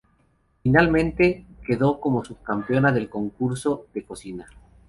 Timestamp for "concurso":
3.07-3.85